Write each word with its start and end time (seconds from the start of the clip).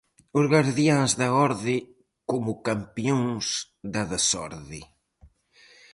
Os 0.39 0.45
gardiáns 0.53 1.11
da 1.21 1.29
orde 1.47 1.75
como 2.29 2.51
campións 2.67 3.45
da 3.93 4.03
desorde. 4.13 4.81